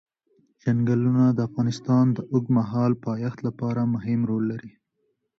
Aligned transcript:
چنګلونه 0.61 1.23
د 1.33 1.39
افغانستان 1.47 2.05
د 2.17 2.19
اوږدمهاله 2.33 2.97
پایښت 3.07 3.39
لپاره 3.47 3.81
مهم 3.93 4.19
رول 4.29 4.43
لري. 4.51 4.71